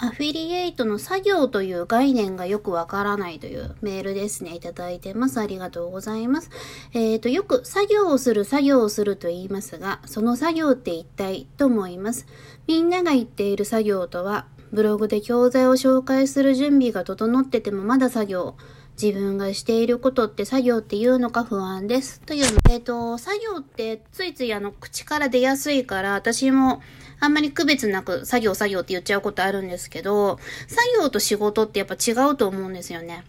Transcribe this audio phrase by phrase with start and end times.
[0.00, 4.54] アフィリエイトの作業という概念がよくわからないというメールですね。
[4.54, 5.40] いただいてます。
[5.40, 6.50] ありがとうございます。
[6.92, 12.26] えっ、ー、と、よく作業をする、作業をすると言いますが、その作業って一体と思います。
[12.68, 18.54] みんなが言っている作業とは、ブログで教材を紹介する準備が整っててもまだ作業。
[19.00, 22.20] 自分がしていることって作業っていうのか不安です。
[22.20, 22.58] というの。
[22.68, 26.82] えっ、ー、と、作業ってついついあの口から出やすいから、私も
[27.20, 33.24] あんまり区別なく作業作業って言っちゃうことあるんですけど、作業と仕事ってやっぱ違うと思うんですよね。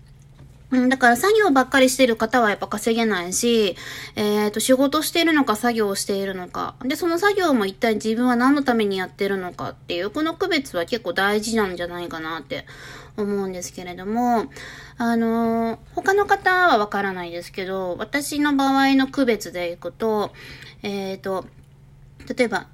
[0.72, 3.76] うん、だから作業ばっかりしてる方はやっぱ稼げないし、
[4.16, 6.76] えっ、ー、と、仕事してるのか作業しているのか。
[6.84, 12.66] で、その作業も一体自分は何のためにやってるのかっていう、この区別は結構大事なんじゃないかなって
[13.18, 14.45] 思うんですけれども、
[14.98, 20.34] あのー、他の方はわからないですけど、私の場合の区別でいくと、
[20.84, 21.45] えっ、ー、と、
[22.36, 22.67] 例えば、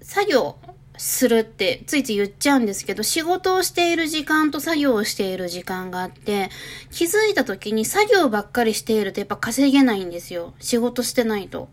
[0.00, 0.56] 作業
[1.00, 6.50] するってついつい言っちゃうんですけど、仕事をしている時間と作業をしている時間があって、
[6.90, 10.52] 気づいた時に作業ばっかりしているとやっぱ稼げないんですよ。
[10.58, 11.70] 仕事してないと。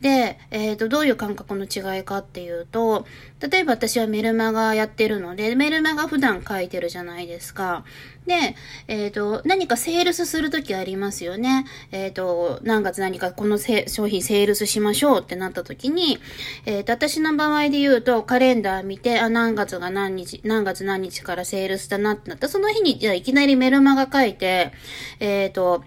[0.00, 3.06] で、えっ、ー、と、どういう感覚の違いかっていうと、
[3.40, 7.84] 例えば私はメルマガやってるので、メルマガ普段書いてるじゃないですか。
[8.26, 8.54] で、
[8.86, 11.64] えっ、ー、と、何かセールスするときありますよね。
[11.90, 16.18] えっ、ー、と、何月何かこの商品セールスしましょうってなったときに、
[16.66, 24.72] えっ、と、私の場合で言うと、カレンダー見て、あ、何月が何日、何月何日からセールスだなってなったその日に、じゃあいきなりメルマガ書いて、
[25.20, 25.82] えっ、と、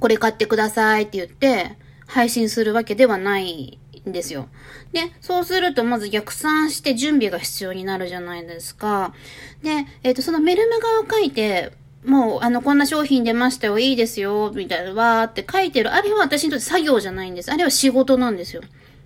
[0.00, 4.48] これ買ってくださいって言って、配信するわけではないんですよ。
[4.92, 9.14] で、そうするとまず逆算して準備が必要になるじゃないですか。
[9.62, 11.72] で、えっ、ー、と、そのメルマガを書いて、
[12.04, 15.92] もう、あの、こんな商品出ましたよ、いいですよ、みたいな、わーって書いてる。
[15.92, 17.50] あれは私にとって作業じゃないんです。
[17.50, 18.62] あれは仕事なんですよ。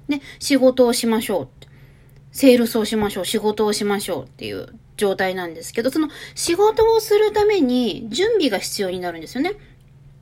[0.09, 1.49] で、仕事をしましょう。
[2.33, 3.25] セールスをしましょう。
[3.25, 9.53] 仕事をしましょうっていう状態なんですけど、その仕事をするために準備が必要になるんですよね。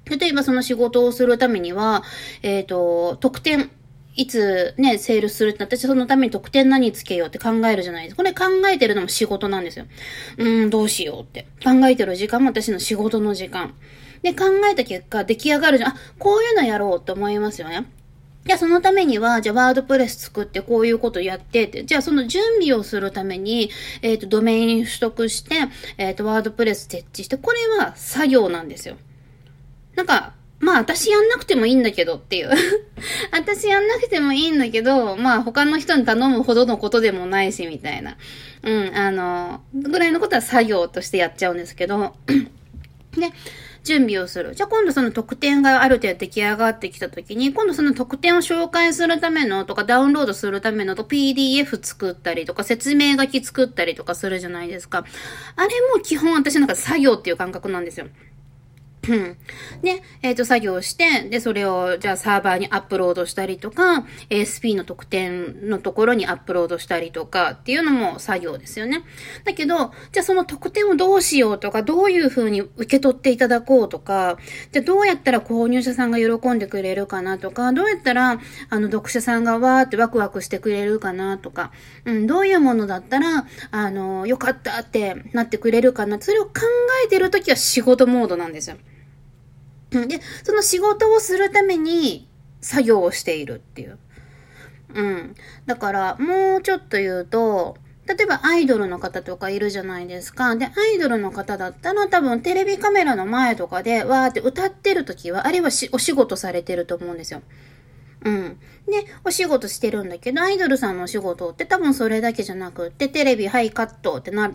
[0.08, 2.04] 例えばその仕事をするためには、
[2.42, 3.70] えっ、ー、と、特典、
[4.14, 8.22] いつね、セールするってなったら、そのために特典何つけようって考えるじゃないですか。
[8.22, 9.86] これ考えてるのも仕事なんですよ。
[10.38, 11.46] うーん、どうしようって。
[11.62, 13.74] 考えてる時間も私の仕事の時間。
[14.22, 15.90] で、考えた結果、出来上がるじゃん。
[15.90, 17.86] あ、こういうのやろうと思いますよね。
[18.46, 23.70] じゃあそのためには、じゃあワードプレス作ってこういうことやってって、じゃあその準備をするために、
[24.02, 25.56] えっ、ー、と、ドメイン取得して、
[25.98, 28.96] えっ、ー、と、ワードプレス設置して、これは作業なんですよ。
[29.96, 32.50] なんか、まあ私やんなくてもいいんだけどっていう
[33.30, 38.16] 私やんなくてもいいんだけど、まあ他の人に頼むほどのことでもないし、みたいな。
[38.62, 42.16] うん、あの、ぐらいのことは作業としてやっちゃうんですけど
[43.16, 43.32] で、
[43.84, 44.54] 準備をする。
[44.54, 55.04] じゃあ今度その特典がある程度出来上がってきた時に、今度その特典を紹介するためのとかダウンロードするためのと PDF 作ったりとか説明書き作ったりとかするじゃないですか。
[55.54, 58.08] あれも基本私なんか作業っていう感覚なんですよ。
[59.08, 59.36] うん。
[59.82, 69.02] で、えっ、ー、と、作業して、で、それを、じゃあサーバーにアップロードしたりとか、ASP の特典のところにアップロードしたりとかっていうのも作業ですよね。
[69.44, 74.38] だけど、じゃあその特典をどうしようとか、どういう風に受け取っていただこうとか、
[74.72, 78.40] じゃあどうやったら購入者さんが喜んでくれるかなとか、どうやったら、
[78.70, 81.72] あの、読者さんがわーってワクワクしてくれるかなとか、
[82.04, 86.20] うん、どういうものだったら、あの、よかったってなってくれるかな。
[86.20, 86.52] それを考
[87.04, 88.76] えてるときは仕事モードなんですよ。
[89.90, 92.28] で、その仕事をするために
[92.60, 93.98] 作業をしているっていう。
[94.94, 95.34] うん。
[95.66, 97.76] だから、もうちょっと言うと、
[98.06, 100.54] 例えばアイドルの方とかいるじゃないですか。
[100.54, 107.42] で、アイドルの方だったら多分テレビカメラの前とかでわーって歌ってる時は、あれはお仕事されてると思うんですよ。
[108.24, 108.58] うん。
[108.86, 114.52] で、お仕事してるんだけど、アイドルさんのお仕事って多分それだけじゃなくって、テレビ、はい、カットってなっ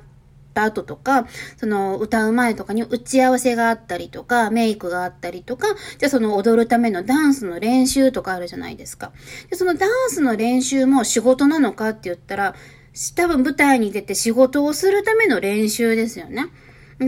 [0.53, 5.67] た後とか、その歌う前とかに打ち合わせがあったりとか、メイクがあったりとか、
[5.97, 9.11] じゃあその踊るためのダンスの練習とかあるじゃないですか。
[9.49, 12.55] でそのダンスの練習も仕事なのかって言ったら、
[13.15, 16.47] 多分舞台に出て仕事をするための練習ですよね。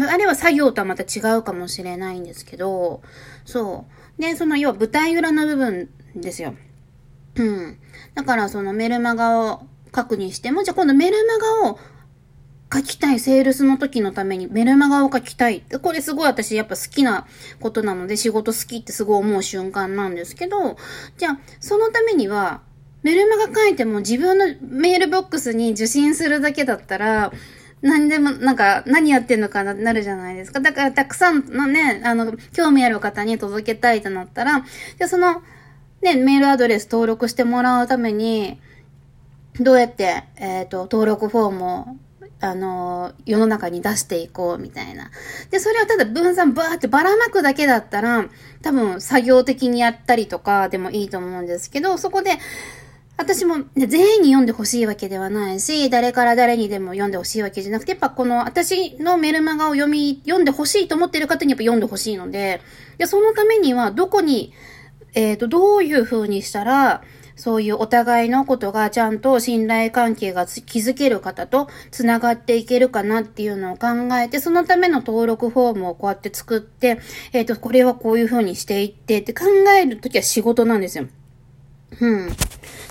[0.10, 3.02] あれは作業とはまた違うかもしれないんですけど、
[3.46, 3.86] そ
[4.18, 4.22] う。
[4.22, 6.56] で、その要は舞台裏の部分ですよ。
[7.36, 7.78] うん。
[8.16, 11.80] だからそのメルマガを書くにしても、じゃあ今度メルマガを
[12.74, 13.20] 書きたい。
[13.20, 15.64] セールスの時のためにメルマガを書きたい。
[15.82, 17.28] これすごい私やっぱ好きな
[17.60, 20.78] ことなので仕事好きってすごい思う瞬間なんですけど、
[21.18, 22.62] じゃあそのためには
[23.04, 27.32] メルマガ書いても自分のメールボックスに受信するだけだったら、
[27.82, 30.62] 何でも、なんか、何やってんのかななるじゃないですか。
[30.62, 34.64] だから、たくさんのね、あの、興味ある方に届けたいとなったら、
[34.98, 35.44] じゃその、
[36.02, 38.62] ね、メールアドレス登録してもらうために、
[39.60, 41.88] どうやって、えっ、ー、と、登録フォームを
[42.44, 45.12] あの、世の中に出していこうみたいな。
[45.50, 48.26] で、それをただ分散バーってばらまくだけだったら、
[48.62, 52.32] 多分作業的にやったりとかでもいいと思うんですけど、そこで、
[53.16, 62.60] 私も、ね、全員に読んでほしいわけではないし、誰から誰にでも読んでほしいわけじゃなくて、やっぱこの私のメルマガを読み、読んでほしいと思ってる方にやっぱ読んでほしいので、
[62.98, 64.52] で、そのためにはどこに、
[65.14, 67.04] えっ、ー、と、どういう風にしたら、
[67.36, 73.88] そういうお互いのことがちゃんと信頼関係が築ける方と繋がっていけるかなっていうのを考
[74.18, 77.00] えて、そのための登録フォームをこうやって作って、
[77.32, 79.46] えっ、ー、と、これはこういう風にしていってって考
[79.78, 81.08] えるときは仕事なんですよ。
[82.00, 82.30] うん。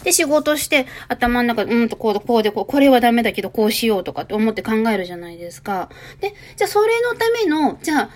[0.05, 5.89] で、仕事して、頭の中で、うんと、こう、こうで、こう、これはダメだけど、こうしようとかって思って考えるじゃないですか。
[6.21, 8.11] で、じゃあ、それのための、じゃあ、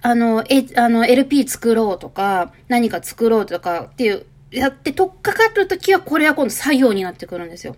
[0.00, 7.76] あの、え、あの、LP 作ろうとか、何か作ろうとかっていう、やって取っかかった時は、これは今度作業になってくるんですよ。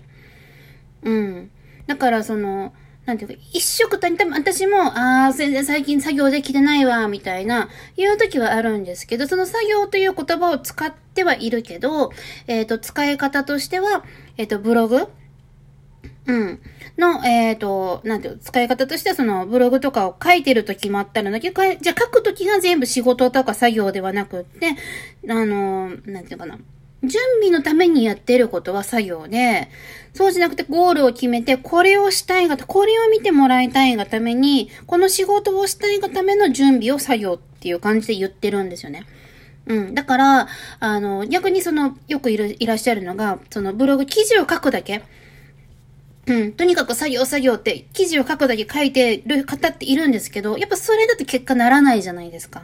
[1.02, 1.50] うん。
[1.86, 2.72] だから、その、
[3.06, 12.12] なんていうか、一色たに多分私も、ああ、全然最近作業できてないわ、みたいな、いう時はあるんですけど、その作業という言葉を使ってはいるけど、
[12.46, 14.04] えっ、ー、と、使い方としては、
[14.36, 15.08] えっ、ー、と、ブログ
[16.26, 16.60] うん。
[16.98, 24.76] の、えっ、ー、と、なんていう、使い方としてはそのブログとかを書いてると決まったらだけど、じゃあ書くときが全部仕事とか作業ではなくって、
[25.28, 26.58] あの、なんていうかな。
[27.02, 29.68] 準備のためにやってることは作業で、
[30.12, 39.06] そうじゃなくてゴールを決めて、これをしたいが、これを見てもらいたいがために、この仕事をしたいがための準備を作業っていう感じで言ってるんですよね。
[39.66, 39.94] うん。
[39.94, 40.48] だから、
[40.80, 45.02] あの、逆にその、よくいる、いらっしゃるのが、そのブログ記事を書くだけ。
[46.30, 46.52] うん。
[46.52, 52.62] とにかく作業作業って記事を書くだけ書いてる方っているんですけど、やっぱそれだと結果ならないじゃないですか。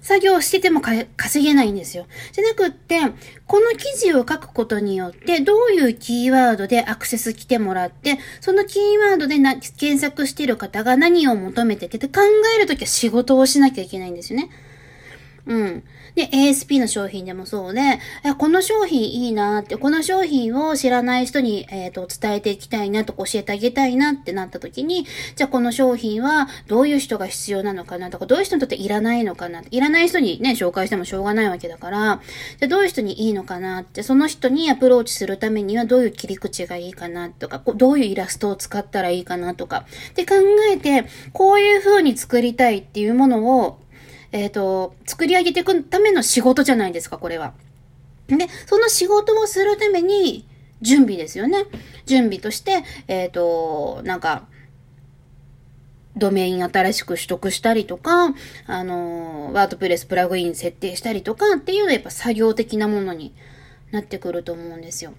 [0.00, 2.06] 作業してても稼げないんですよ。
[2.32, 3.00] じゃなくって、
[3.46, 12.20] この記事を書くことによって、どういうキーワードでアクセス来てもらって、そのキーワードでな検索してる方が何を求めててって考
[12.56, 14.48] えるときは仕事をしなきゃいけないんですよね。
[15.46, 15.84] うん。
[16.16, 18.00] で、ASP の商品でもそうで、
[18.36, 25.06] この商品いいなって、この商品を知らない人に、えっ、ー、と、伝えていきたいなとか教えてあげたいなってなった時に、
[25.36, 29.62] じゃあこの商品はどういう人が必要なのかなとか、どういう人にとっていらないのかな。
[29.70, 32.20] いらない人にね、紹介してもしょうがないわけだから、
[32.58, 40.34] じゃあどういう人にいいのかなって、その人にアプローチするためにはどういう切り口がいいかなとか、どういうイラストを使ったらいいかなとか、で考
[40.72, 43.78] えて、こういう風に作りたいっていうものを
[44.32, 47.54] えっ、ー、と、作り上げていくための仕事じゃないですか、これは。
[48.28, 50.46] で、その仕事をするために、
[50.82, 51.64] 準備ですよね。
[52.04, 54.46] 準備として、えっ、ー、と、なんか、
[56.16, 58.34] ドメイン新しく取得したりとか、
[58.66, 63.34] あの、ワードプレスプラグイン設定したりとかっていうのはやっぱ作業的なものに
[63.90, 65.12] なってくると思うんですよ。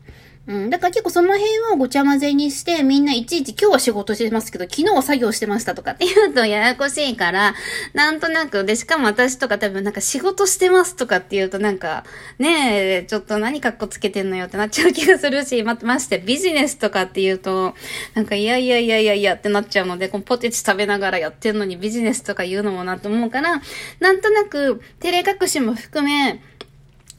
[0.47, 0.69] うん。
[0.69, 7.53] だから結構その辺をごちゃ混ぜにして、みんないちいち今日は仕事してますけど、昨日は作業してましたとかって言うとややこしいから、
[7.93, 12.05] なんとなく、で、しかも私とか多分なんか仕事してますとかって言うとなんか、
[12.39, 17.75] ねえ、ちょっと何かっこつけてんのよってなっちゃう気がするし、ま、ましてビジネスとかって言うと、
[18.13, 23.61] なんかいやいやいやいやいやってなっちゃうので、このポテチ食べながらやってんのにビジネスとか言うのもなと思うから、
[23.99, 26.41] なんとなく、照れ隠しも含め、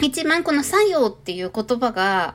[0.01, 2.35] 一番この作業っていう言葉が、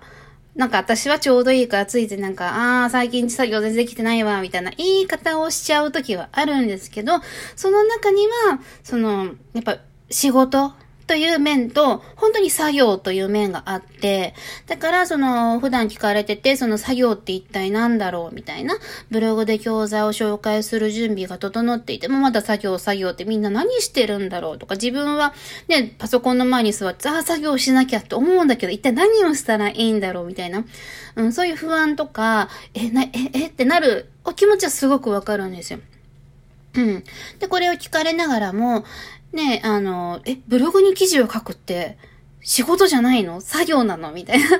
[0.56, 7.14] なんか私はちょうどいいからついてなんか、ああ、最近作業全然できてないわ、みたいな言い方をしちゃう時はあるんですけど、
[7.56, 9.78] その中には、その、やっぱ
[10.10, 10.74] 仕事
[11.06, 14.34] という面と、本当に作業という面があって、
[14.68, 18.78] だからその普段聞かれてて、その作業って一体何だろうみたいな、
[19.12, 25.34] ブログで教材を紹介する準備が整っていても、まだ作業作業ってみんな何してるんだろうとか、自分は
[25.68, 30.64] ね、パソコンの前に座って、ああ、作業しなきゃって思うんだけど、一体何をしたらいいんだろうみたいな、
[31.16, 35.80] うん、そういう不安とか、え、な、え、えってなるお気持ちはすごくわかるんですよ。
[36.76, 37.04] うん。
[37.40, 38.84] で、これを聞かれながらも、
[39.34, 41.98] ね、あの、え、ブログに記事を書くって、
[42.42, 43.42] 仕事じゃないの？
[43.42, 44.12] 作業なの？
[44.12, 44.46] みたいな。
[44.58, 44.60] ん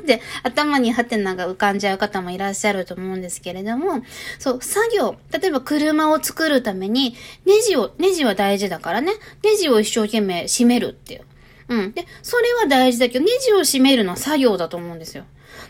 [0.00, 4.02] って頭にハテナが浮かんじゃう方もいらっしゃると思うんですけれども、
[4.38, 5.16] そう、作業。
[5.30, 9.12] 例えば車を作るために、ネジを、ネジは大事だからね。
[9.44, 11.22] ネジを一生懸命締めるっていう。
[11.68, 11.92] うん。
[11.92, 15.24] で、それは大事だけど、ネジを締めるのは作業だと思うんですよ。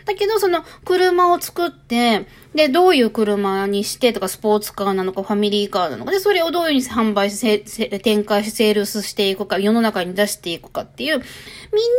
[0.05, 11.23] だけど、その、車を作って、で、どういう車にしてとか、スポーツカーなのか、ファミリーカーなのか、で、それをどういうふうに販売して、展開して、セールスしていくか、世の中に出していくかっていう、みん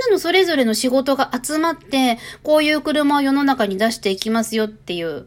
[0.01, 5.27] なのそれぞれの仕事が集まって、こういう車を世の中に出していきますよっていう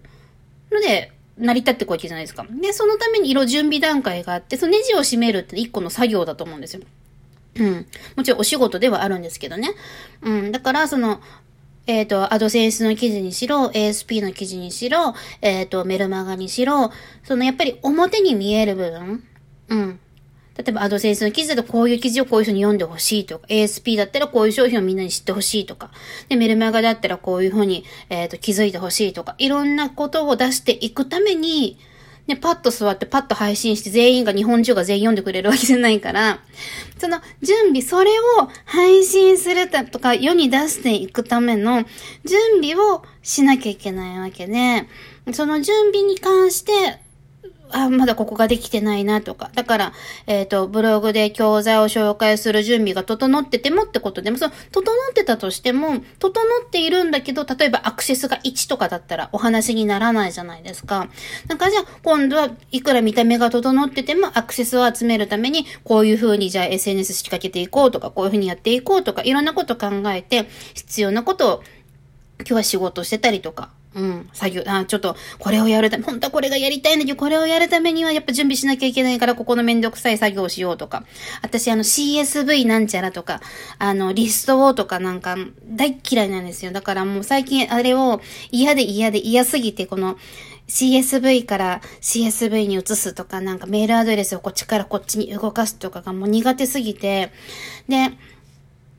[0.72, 2.46] ので、成り立ってこいけじゃないですか。
[2.50, 6.84] で、そのために色準備段階があって、そのネジを締めるって一個の作業だと思うんですよ。
[7.56, 7.88] うん。
[8.16, 9.72] もちろんお仕事ではあるんですけどね。
[10.22, 10.52] うん。
[10.52, 11.22] だから、その、
[11.86, 16.92] えっ、ー、と、アドセンスの記事にしろ、ASP の記事にしろ、えっ、ー、と、メルマガにしろ、
[17.24, 19.24] そのやっぱり表に見える部分、
[19.70, 20.00] うん。
[20.56, 25.92] 例えば、アドセンスの記事だとこういう記事をこういう人に読んでほしいとか、ASP だったらこういう商品をみんなに知ってほしいとか、
[26.30, 31.78] で、メルマガだったらこういうふうに、えっ、ー、と、気づいてほしいとか、いろんなことを出していくために、
[32.26, 36.40] ね、パッと座ってパッと配信して全員が日本中が全員読んでくれるわけじゃないから、
[36.98, 41.84] その準備、それを配信するとか世に出していくための
[42.24, 44.88] 準備をしなきゃいけないわけで、
[45.34, 47.00] その準備に関して
[47.74, 49.50] あ、まだここができてないなとか。
[49.54, 49.94] だから、
[50.28, 61.10] えっ、ー、と、ブログで教材を紹介する準備が整っててもってことでも、その、整ってたとしても、整っているんだけど、例えばアクセスが1とかだったらお話にならないじゃないですか。
[61.48, 71.64] だかじゃあ、今度はいくら見た目が整ってても、アクセスを集めるために、こういう風にじゃあ SNS 仕掛けていこうとか、こういう風にやっていこうとか、いろんなこと考えて、必要なことを、
[72.40, 81.04] 今日は仕事してたりとか、うん、作業、あ、ちょっと、これをやるため、本当はこれがやりたいんだけど、これをやるためにはやっぱ準備しなきゃいけないから、ここのめんどくさい作業をしようとか。
[81.42, 83.42] 私、あの、CSV なんちゃらとか、
[83.78, 86.72] あの、リストをとかなんか、大嫌いなんですよ。
[86.72, 88.22] だからもう最近あれを
[88.52, 90.18] 嫌で嫌で嫌すぎて、この、
[90.68, 97.32] CSV から CSV に移すとか、なんかメールアドレスをこっちからこっちに動かすとかがもう苦手すぎて、
[97.88, 98.12] で、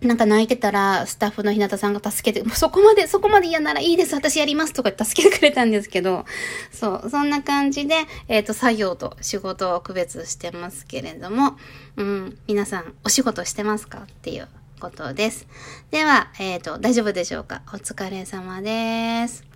[0.00, 6.26] なんか泣いてたら、スタッフの日向さんが助けて、もうそこまで、そこまで嫌ならいいです、私やりますとか助けてくれたんですけど、
[6.72, 7.94] そう、そんな感じで、
[8.28, 11.56] えっ、ー、と、作業と仕事を区別してますけれども、
[11.96, 14.48] うん、皆さん、お仕事してますかっていう
[14.78, 15.46] ことです。
[15.90, 17.62] では、えっ、ー、と、大丈夫でしょうか？
[17.68, 19.53] お疲れ様です。